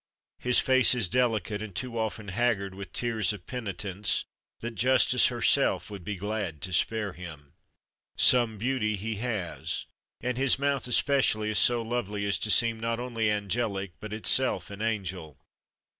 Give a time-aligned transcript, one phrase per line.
[0.39, 4.25] His face is delicate and too often haggard with tears of penitence
[4.61, 7.53] that Justice herself would be glad to spare him.
[8.17, 9.85] Some beauty he has,
[10.19, 14.71] and his mouth especially is so lovely as to seem not only angelic but itself
[14.71, 15.37] an angel.